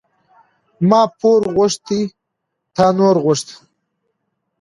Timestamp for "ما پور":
0.89-1.41